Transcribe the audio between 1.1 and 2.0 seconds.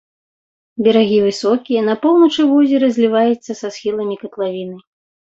высокія, на